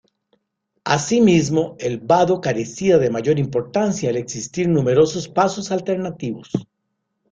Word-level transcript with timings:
Asimismo, 0.83 1.75
el 1.77 1.99
vado 1.99 2.41
carecía 2.41 2.97
de 2.97 3.11
mayor 3.11 3.37
importancia 3.37 4.09
al 4.09 4.15
existir 4.17 4.67
numerosos 4.67 5.29
pasos 5.29 5.69
alternativos. 5.71 6.49